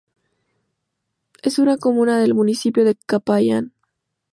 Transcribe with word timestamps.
Es 1.43 1.59
una 1.59 1.77
comuna 1.77 2.17
del 2.19 2.33
municipio 2.33 2.83
de 2.83 2.95
Capayán. 2.95 3.71